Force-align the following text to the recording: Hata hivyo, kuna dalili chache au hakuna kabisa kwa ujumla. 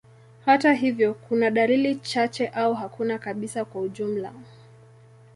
Hata 0.45 0.73
hivyo, 0.73 1.13
kuna 1.13 1.51
dalili 1.51 1.95
chache 1.95 2.47
au 2.47 2.73
hakuna 2.73 3.19
kabisa 3.19 3.65
kwa 3.65 3.81
ujumla. 3.81 4.33